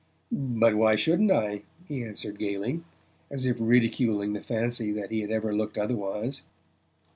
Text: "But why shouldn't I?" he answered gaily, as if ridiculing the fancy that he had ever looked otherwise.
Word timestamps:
"But 0.31 0.73
why 0.73 0.95
shouldn't 0.95 1.29
I?" 1.29 1.61
he 1.87 2.03
answered 2.03 2.39
gaily, 2.39 2.81
as 3.29 3.45
if 3.45 3.57
ridiculing 3.59 4.33
the 4.33 4.41
fancy 4.41 4.91
that 4.93 5.11
he 5.11 5.21
had 5.21 5.29
ever 5.29 5.53
looked 5.53 5.77
otherwise. 5.77 6.41